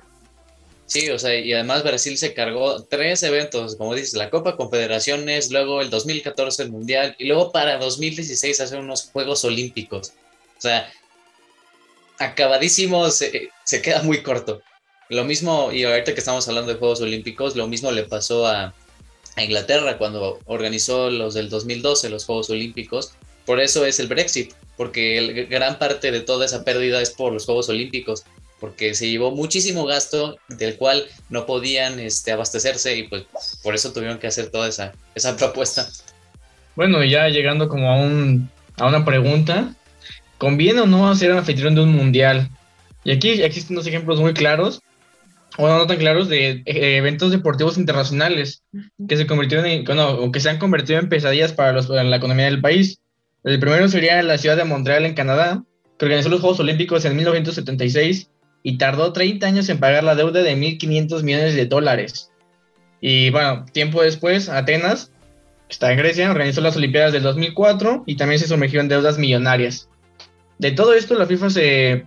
[0.87, 5.51] Sí, o sea, y además Brasil se cargó tres eventos, como dices, la Copa Confederaciones,
[5.51, 10.13] luego el 2014 el Mundial y luego para 2016 hacer unos Juegos Olímpicos.
[10.59, 10.87] O sea,
[12.19, 13.51] acabadísimo se,
[13.83, 14.63] queda muy corto.
[15.11, 18.75] Lo mismo, y ahorita que estamos hablando de Juegos Olímpicos, lo mismo le pasó a,
[19.37, 23.15] Inglaterra cuando organizó los del 2012, los Juegos Olímpicos.
[23.45, 27.45] Por eso es el Brexit, porque gran parte de toda esa pérdida es por los
[27.45, 28.23] Juegos Olímpicos,
[28.61, 33.25] porque se llevó muchísimo gasto del cual no podían este, abastecerse y pues
[33.63, 35.89] por eso tuvieron que hacer toda esa, esa propuesta.
[36.77, 39.75] Bueno, ya llegando como a, un, a una pregunta,
[40.39, 42.51] ¿conviene o no ser anfitrión de un mundial?
[43.05, 44.83] Y aquí existen dos ejemplos muy claros
[45.57, 48.63] o no tan claros de eh, eventos deportivos internacionales
[49.09, 52.47] que se convirtieron en, o que se han convertido en pesadillas para, los, la economía
[52.47, 53.01] del país.
[53.45, 55.63] El primero sería la ciudad de Montreal, en Canadá,
[55.99, 58.31] que organizó los Juegos Olímpicos en 1976
[58.63, 62.31] y tardó 30 años en pagar la deuda de 1.500 millones de dólares.
[63.01, 65.13] Y bueno, tiempo después, Atenas,
[65.69, 69.19] que está en Grecia, organizó las Olimpiadas del 2004 y también se sumergió en deudas
[69.19, 69.91] millonarias.
[70.65, 72.07] De todo esto, la FIFA se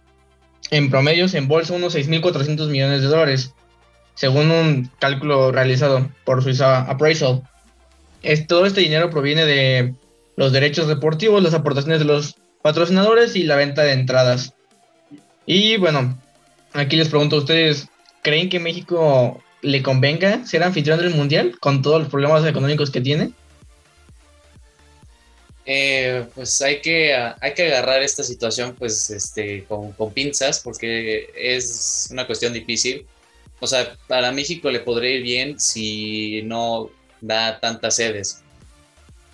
[0.71, 3.53] en promedio se embolsa unos 6.400 millones de dólares,
[4.15, 7.43] según un cálculo realizado por Suiza Appraisal.
[8.47, 9.93] todo este dinero proviene de
[10.37, 14.55] los derechos deportivos, las aportaciones de los patrocinadores y la venta de entradas.
[15.45, 16.17] Y bueno,
[16.73, 17.89] aquí les pregunto a ustedes,
[18.23, 23.01] ¿creen que México le convenga ser anfitrión del Mundial con todos los problemas económicos que
[23.01, 23.33] tiene?
[25.69, 32.07] Eh, pues hay que, hay que agarrar esta situación pues este, con, pinzas porque es
[32.09, 33.05] una cuestión difícil.
[33.59, 38.41] O sea, para México le podría ir bien si no da tantas sedes.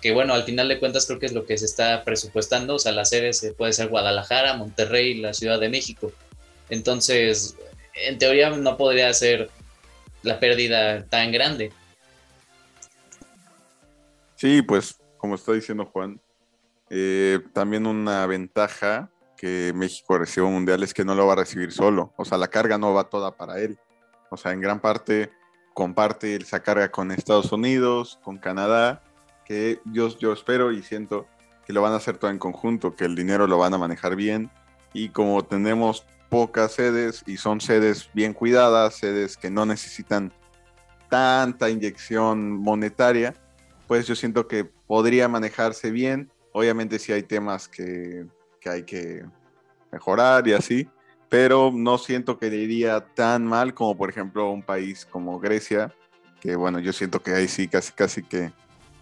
[0.02, 2.74] Que bueno, al final de cuentas creo que es lo que se está presupuestando.
[2.74, 6.10] O sea, las sedes puede ser Guadalajara, Monterrey, la Ciudad de México.
[6.68, 7.54] Entonces,
[7.94, 9.50] en teoría no podría ser
[10.22, 11.70] la pérdida tan grande.
[14.34, 16.20] Sí, pues como está diciendo Juan,
[16.90, 21.36] eh, también una ventaja que México recibe un mundial es que no lo va a
[21.36, 22.12] recibir solo.
[22.16, 23.78] O sea, la carga no va toda para él.
[24.30, 25.30] O sea, en gran parte
[25.74, 29.02] comparte esa carga con Estados Unidos, con Canadá,
[29.44, 31.26] que yo, yo espero y siento
[31.66, 34.16] que lo van a hacer todo en conjunto, que el dinero lo van a manejar
[34.16, 34.50] bien.
[34.92, 40.32] Y como tenemos pocas sedes y son sedes bien cuidadas, sedes que no necesitan
[41.08, 43.34] tanta inyección monetaria,
[43.86, 48.26] pues yo siento que podría manejarse bien Obviamente sí hay temas que,
[48.64, 49.24] hay que
[49.90, 50.88] mejorar y así,
[51.28, 55.92] pero no siento que le iría tan mal como por ejemplo un país como Grecia,
[56.40, 58.52] que bueno, yo siento que ahí sí casi casi que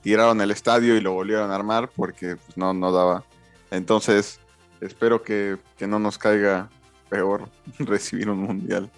[0.00, 3.22] tiraron el estadio y lo volvieron a armar porque pues, no, no daba.
[3.70, 4.40] Entonces,
[4.80, 6.70] espero que, que no nos caiga
[7.10, 8.90] peor recibir un mundial.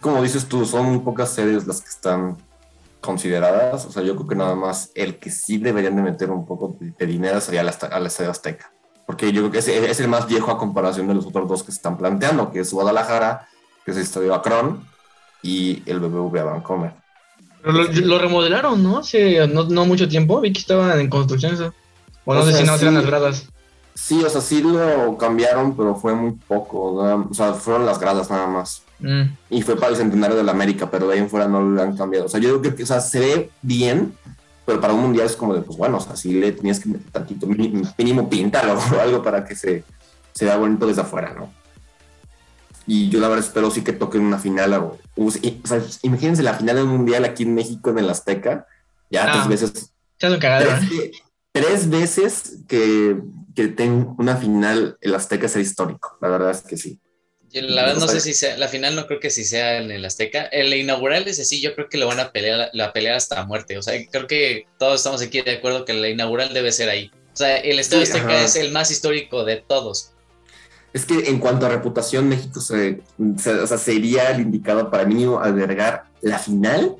[0.00, 2.38] Como dices tú, son pocas sedes las que están
[3.00, 3.86] consideradas.
[3.86, 6.76] O sea, yo creo que nada más el que sí deberían de meter un poco
[6.80, 8.72] de dinero sería al Estadio Azteca.
[9.06, 11.62] Porque yo creo que es, es, el más viejo a comparación de los otros dos
[11.62, 13.48] que se están planteando, que es Guadalajara,
[13.84, 14.84] que es el Estadio Akron,
[15.42, 16.92] y el BBVA Vancomer.
[17.62, 18.98] Pero lo, remodelaron, ¿no?
[18.98, 20.40] Hace no, no, mucho tiempo.
[20.40, 21.72] Vi que estaban en construcción eso.
[22.24, 23.46] O no sé si no eran las gradas.
[24.00, 26.94] Sí, o sea, sí lo cambiaron, pero fue muy poco.
[26.94, 28.82] O sea, fueron las gradas nada más.
[29.00, 29.22] Mm.
[29.50, 31.82] Y fue para el centenario de la América, pero de ahí en fuera no lo
[31.82, 32.26] han cambiado.
[32.26, 34.14] O sea, yo creo que o sea, se ve bien,
[34.64, 36.90] pero para un mundial es como de, pues bueno, o sea, sí le tenías que
[36.90, 39.84] meter tantito, mínimo, pintarlo o algo para que se,
[40.32, 41.52] se vea bonito desde afuera, ¿no?
[42.86, 44.74] Y yo la verdad espero sí que toquen una final.
[44.74, 48.64] O, o sea, imagínense la final del mundial aquí en México, en el Azteca,
[49.10, 49.92] ya tres ah, veces.
[50.16, 51.12] Tres,
[51.52, 53.20] tres veces que,
[53.58, 56.16] que tenga una final el Azteca sea histórico.
[56.20, 57.00] La verdad es que sí.
[57.50, 60.04] la verdad no sé si sea, la final no creo que sí sea en el
[60.04, 60.44] Azteca.
[60.44, 63.76] El inaugural ese sí, yo creo que lo van a pelear, la pelear hasta muerte.
[63.76, 67.10] O sea, creo que todos estamos aquí de acuerdo que la inaugural debe ser ahí.
[67.32, 70.12] O sea, el Estadio Azteca es el más histórico de todos.
[70.92, 75.24] Es que en cuanto a reputación, México se, o sea, sería el indicado para mí
[75.42, 76.94] albergar la final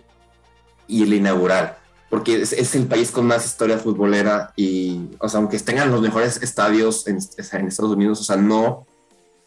[0.89, 1.79] y el inaugural,
[2.11, 6.43] porque es, el país con más historia futbolera y, o sea, aunque tengan los mejores
[6.43, 8.87] estadios en, Estados Unidos, o sea, no,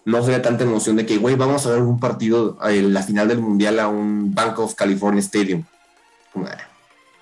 [0.05, 3.01] no sería tanta emoción de que, güey, vamos a ver un partido, en eh, la
[3.01, 5.63] final del Mundial a un Bank of California Stadium.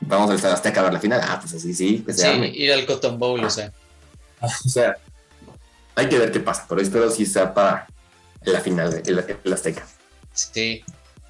[0.01, 1.21] Vamos al Estadio Azteca a ver la final.
[1.23, 2.05] Ah, pues así sí.
[2.07, 3.71] sí, ir al Cotton Bowl, o sea.
[4.41, 4.95] O sea,
[5.95, 7.87] hay que ver qué pasa, pero espero si sea para
[8.43, 9.11] la final de
[9.43, 9.85] la, Azteca.
[10.31, 10.81] Sí,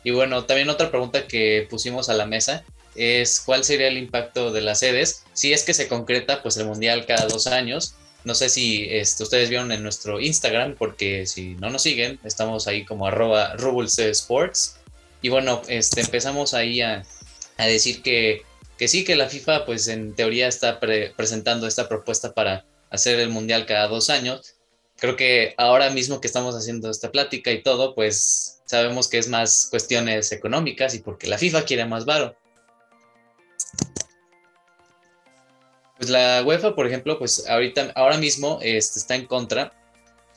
[0.03, 2.63] y bueno, también otra pregunta que pusimos a la mesa
[2.99, 6.65] es cuál sería el impacto de las sedes si es que se concreta pues el
[6.65, 7.95] mundial cada dos años.
[8.25, 12.67] No sé si este, ustedes vieron en nuestro Instagram, porque si no nos siguen, estamos
[12.67, 13.55] ahí como arroba
[13.87, 14.75] Sports.
[15.21, 17.05] Y bueno, este, empezamos ahí a,
[17.57, 18.43] decir que,
[18.77, 23.29] que, sí, que la FIFA pues en teoría está presentando esta propuesta para hacer el
[23.29, 24.55] mundial cada dos años,
[24.99, 29.27] creo que ahora mismo que estamos haciendo esta plática y todo, pues sabemos que es
[29.27, 32.35] más cuestiones económicas y porque la FIFA quiere más varo.
[35.99, 39.73] Pues la UEFA, por ejemplo, pues ahorita, ahora mismo este, está en contra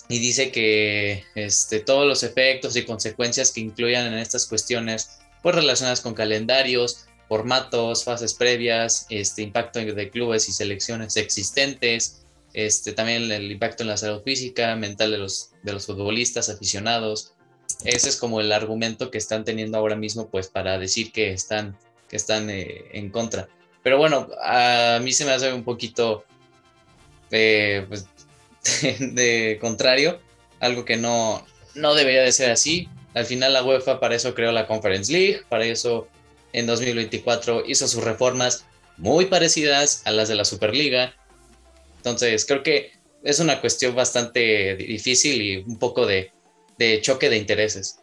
[0.08, 5.54] y dice que este, todos los efectos y consecuencias que incluyan en estas cuestiones, pues
[5.54, 13.30] relacionadas con calendarios, formatos, fases previas, este impacto de clubes y selecciones existentes, este, también
[13.30, 17.34] el impacto en la salud física, mental de los, de los futbolistas, aficionados.
[17.84, 21.78] Ese es como el argumento que están teniendo ahora mismo, pues para decir que están,
[22.08, 23.48] que están eh, en contra.
[23.82, 26.24] Pero bueno, a mí se me hace un poquito
[27.30, 28.06] eh, pues,
[29.00, 30.20] de contrario,
[30.60, 32.88] algo que no, no debería de ser así.
[33.14, 36.08] Al final la UEFA para eso creó la Conference League, para eso
[36.52, 38.64] en 2024 hizo sus reformas
[38.96, 41.14] muy parecidas a las de la Superliga
[42.02, 42.90] entonces, creo que
[43.22, 46.32] es una cuestión bastante difícil y un poco de,
[47.00, 48.00] choque de intereses.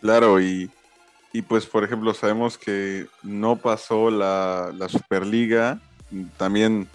[0.00, 0.70] Claro, y,
[1.40, 5.80] pues por ejemplo sabemos que no pasó la, Superliga,
[6.36, 6.86] también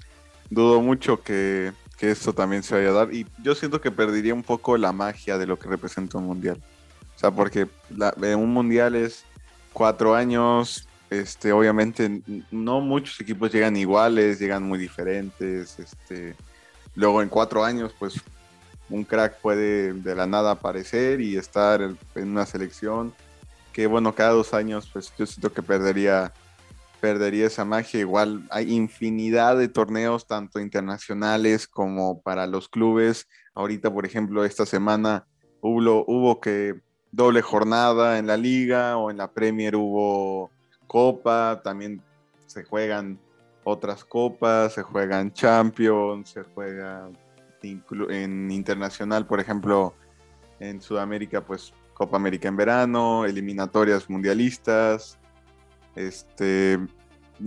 [0.52, 4.44] dudo mucho que, esto también se vaya a dar y yo siento que perdería un
[4.44, 6.62] poco la magia de lo que representa un mundial.
[7.16, 9.26] O sea, porque un mundial es
[9.74, 12.22] cuatro años, este, obviamente
[12.52, 15.80] no muchos equipos llegan iguales, llegan muy diferentes.
[15.80, 16.36] Este,
[16.94, 18.22] luego en cuatro años, pues
[18.90, 23.12] un crack puede de la nada aparecer y estar en una selección
[23.78, 26.34] que bueno, cada dos años, pues yo siento que perdería,
[27.00, 28.00] perdería esa magia.
[28.00, 33.28] Igual hay infinidad de torneos, tanto internacionales como para los clubes.
[33.54, 35.28] Ahorita, por ejemplo, esta semana
[35.62, 40.50] hubo, hubo que doble jornada en la liga o en la Premier hubo
[40.88, 42.02] Copa, también
[42.48, 43.20] se juegan
[43.64, 47.12] otras copas, se juegan Champions, se juega
[47.62, 49.94] en internacional, por ejemplo,
[50.60, 55.18] en Sudamérica, pues Copa América en verano, eliminatorias mundialistas.
[55.96, 56.78] Este,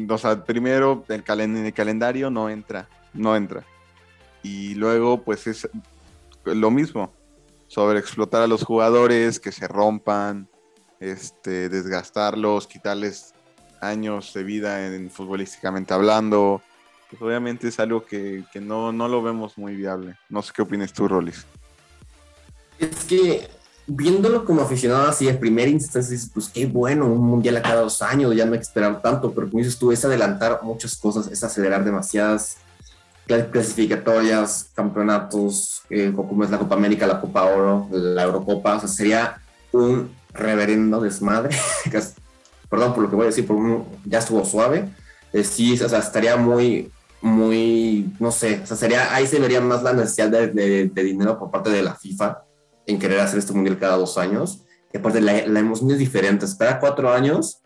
[0.08, 3.64] o sea, primero el, el calendario no entra, no entra.
[4.42, 5.68] Y luego, pues es
[6.44, 7.12] lo mismo,
[7.68, 10.48] sobre explotar a los jugadores, que se rompan,
[10.98, 13.34] este, desgastarlos, quitarles
[13.80, 16.60] años de vida en, futbolísticamente hablando.
[17.08, 20.16] Pues obviamente es algo que, no, lo vemos muy viable.
[20.28, 21.46] No sé qué opinas tú, Rolis.
[22.80, 23.48] Es que
[23.92, 27.80] viéndolo como aficionado así en primera instancia, dices, pues qué bueno, un mundial a cada
[27.82, 30.96] dos años, ya no hay que esperar tanto, pero como dices tú, es adelantar muchas
[30.96, 32.58] cosas, es acelerar demasiadas
[33.26, 38.88] clasificatorias, campeonatos, eh, como es la Copa América, la Copa Oro, la Eurocopa, o sea,
[38.88, 39.40] sería
[39.72, 41.56] un reverendo desmadre.
[42.70, 44.88] Perdón por lo que voy a decir, por ya estuvo suave.
[45.32, 49.60] Eh, sí, o sea, estaría muy, muy, no sé, o sea, sería, ahí se vería
[49.60, 52.49] más la necesidad de, dinero por parte de la FIFA
[52.90, 54.64] en querer hacer este mundial cada dos años.
[54.92, 56.44] Y aparte, la, la emoción es diferente.
[56.44, 57.62] Espera cuatro años.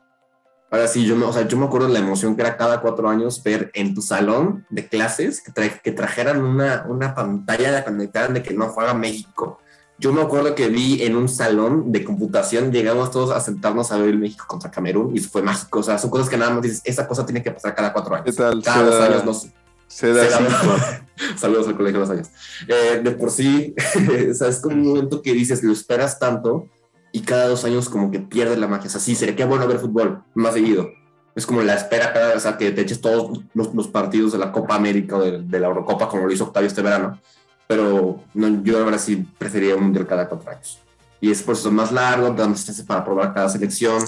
[0.70, 2.81] Ahora sí, yo me, o sea, yo me acuerdo de la emoción que era cada
[2.81, 5.53] cuatro años ver en tu salón de clases que,
[5.83, 9.59] que trajeran una, una pantalla conectada de que no fuera México
[9.99, 13.97] yo me acuerdo que vi en un salón de computación, llegamos todos a sentarnos a
[13.97, 15.79] ver el México contra Camerún y fue mágico.
[15.79, 18.14] O sea, son cosas que nada más dices, esa cosa tiene que pasar cada cuatro
[18.14, 18.27] años.
[18.27, 18.62] ¿Qué tal?
[18.62, 19.64] Cada dos años, no
[19.95, 20.13] sé.
[20.13, 20.27] da
[21.37, 22.29] Saludos al colegio de los años.
[22.69, 23.75] Eh, de por sí,
[24.31, 26.69] o sea, es como un momento que dices, lo esperas tanto
[27.13, 28.89] y cada dos años como que pierde la magia.
[28.89, 30.89] O sea, sí, sería que bueno ver fútbol más seguido.
[31.35, 34.53] Es como la espera cada vez a que te eches todos los, partidos de la
[34.53, 37.21] Copa América o de, de la Eurocopa como lo hizo Octavio este verano
[37.67, 40.79] pero no, yo ahora sí prefería un mundial cada cuatro años.
[41.21, 44.03] Y es por eso más largo, te da más chance para probar cada selección,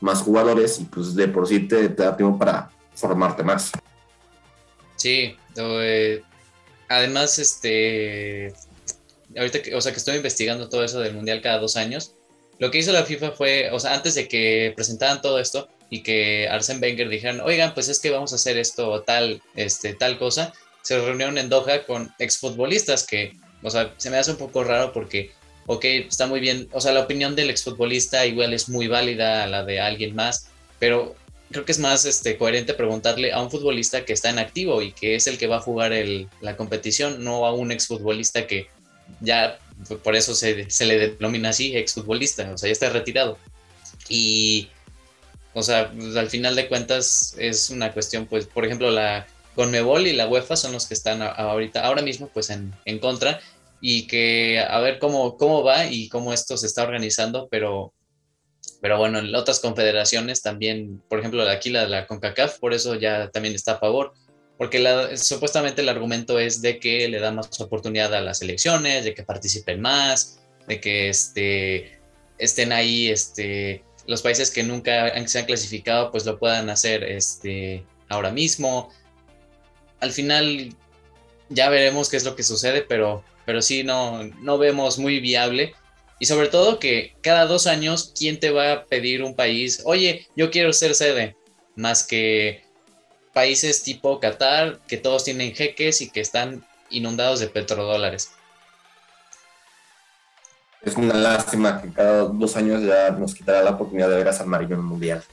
[0.00, 3.72] más jugadores y pues de por sí te, da tiempo para formarte más.
[5.00, 6.20] Sí, eh,
[6.90, 8.52] además, este,
[9.34, 12.16] ahorita que, o sea, que estoy investigando todo eso del mundial cada dos años,
[12.58, 16.02] lo que hizo la FIFA fue, o sea, antes de que presentaran todo esto y
[16.02, 20.18] que Arsene Wenger dijeran, oigan, pues es que vamos a hacer esto tal, este, tal
[20.18, 23.32] cosa, se reunieron en Doha con exfutbolistas que,
[23.62, 25.30] o sea, se me hace un poco raro porque,
[25.64, 29.46] ok, está muy bien, o sea, la opinión del exfutbolista igual es muy válida a
[29.46, 30.48] la de alguien más,
[30.78, 31.16] pero
[31.50, 34.92] creo que es más este, coherente preguntarle a un futbolista que está en activo y
[34.92, 38.68] que es el que va a jugar el, la competición, no a un exfutbolista que
[39.20, 39.58] ya,
[40.04, 43.38] por eso se, se le denomina así, exfutbolista, o sea, ya está retirado.
[44.08, 44.68] Y,
[45.52, 50.06] o sea, pues, al final de cuentas es una cuestión, pues, por ejemplo, la Conmebol
[50.06, 53.40] y la UEFA son los que están ahorita, ahora mismo, pues en, en contra
[53.80, 57.92] y que a ver cómo, cómo va y cómo esto se está organizando, pero,
[58.80, 62.94] pero bueno, en otras confederaciones también, por ejemplo, aquí la de la CONCACAF, por eso
[62.94, 64.12] ya también está a favor,
[64.58, 69.04] porque la, supuestamente el argumento es de que le da más oportunidad a las elecciones,
[69.04, 71.98] de que participen más, de que este,
[72.38, 77.84] estén ahí este, los países que nunca se han clasificado, pues lo puedan hacer este,
[78.08, 78.90] ahora mismo
[80.00, 80.74] al final
[81.48, 85.74] ya veremos qué es lo que sucede, pero, pero sí, no, no vemos muy viable.
[86.20, 89.80] Y sobre todo que cada dos años, ¿quién te va a pedir un país?
[89.86, 91.34] Oye, yo quiero ser sede.
[91.76, 92.62] Más que
[93.32, 98.32] países tipo Qatar, que todos tienen jeques y que están inundados de petrodólares.
[100.82, 104.32] Es una lástima que cada dos años ya nos quitará la oportunidad de ver a
[104.34, 105.24] San Marino en el Mundial.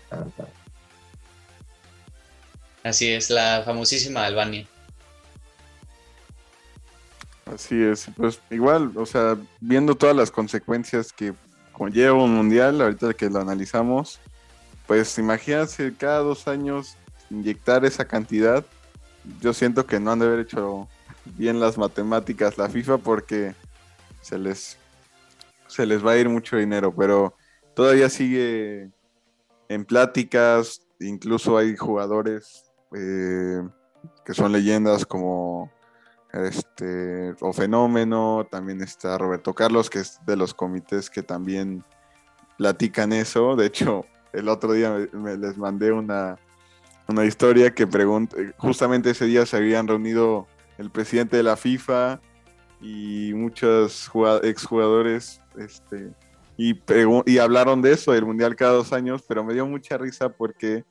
[2.83, 4.65] Así es, la famosísima Albania.
[7.53, 11.33] Así es, pues igual, o sea, viendo todas las consecuencias que
[11.71, 14.19] conlleva un mundial, ahorita que lo analizamos,
[14.85, 16.97] pues imagínate cada dos años
[17.29, 18.65] inyectar esa cantidad,
[19.41, 20.87] yo siento que no han de haber hecho
[21.35, 23.53] bien las matemáticas la FIFA porque
[24.21, 24.77] se les,
[25.67, 27.33] se les va a ir mucho dinero, pero
[27.75, 28.89] todavía sigue
[29.69, 33.61] en pláticas, incluso hay jugadores eh,
[34.25, 35.71] que son leyendas como
[36.45, 41.83] este o Fenómeno, también está Roberto Carlos, que es de los comités que también
[42.57, 43.55] platican eso.
[43.55, 46.37] De hecho, el otro día me, les mandé una,
[47.07, 52.19] una historia que pregunta, justamente ese día se habían reunido el presidente de la FIFA
[52.81, 54.11] y muchos
[54.43, 56.11] exjugadores este,
[56.57, 56.79] y,
[57.25, 60.83] y hablaron de eso, del Mundial cada dos años, pero me dio mucha risa porque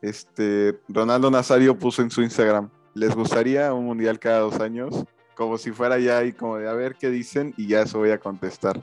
[0.00, 4.94] este, Ronaldo Nazario puso en su Instagram, ¿les gustaría un mundial cada dos años?
[5.34, 8.10] Como si fuera ya y como de a ver qué dicen y ya eso voy
[8.10, 8.82] a contestar.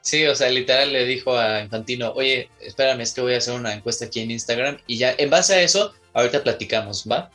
[0.00, 3.54] Sí, o sea, literal le dijo a Infantino, oye, espérame, es que voy a hacer
[3.54, 7.30] una encuesta aquí en Instagram y ya en base a eso, ahorita platicamos, ¿va?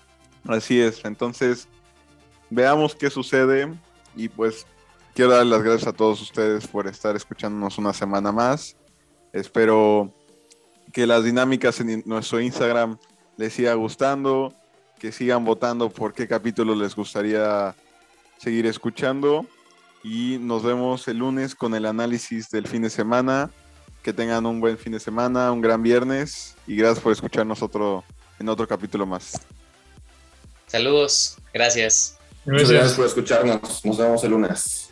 [0.47, 1.67] Así es, entonces
[2.49, 3.71] veamos qué sucede
[4.15, 4.65] y pues
[5.13, 8.75] quiero dar las gracias a todos ustedes por estar escuchándonos una semana más.
[9.33, 10.13] Espero
[10.91, 12.97] que las dinámicas en nuestro Instagram
[13.37, 14.53] les siga gustando,
[15.03, 17.75] que sigan votando por qué capítulo les gustaría
[18.37, 19.45] seguir escuchando.
[20.01, 23.51] Y nos vemos el lunes con el análisis del fin de semana.
[24.01, 28.05] Que tengan un buen fin de semana, un gran viernes y gracias por escucharnos otro,
[28.39, 29.41] en otro capítulo más.
[30.67, 32.17] Saludos, gracias.
[32.45, 33.83] Muchas gracias por escucharnos.
[33.83, 34.82] Nos vemos el lunes.